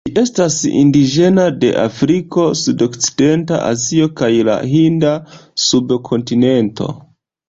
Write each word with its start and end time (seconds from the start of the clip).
Ĝi 0.09 0.13
estas 0.19 0.53
indiĝena 0.77 1.43
de 1.63 1.67
Afriko, 1.81 2.45
Sudokcidenta 2.61 3.59
Azio, 3.67 4.07
kaj 4.23 4.31
la 4.49 4.55
Hinda 4.71 5.13
subkontinento. 5.67 6.89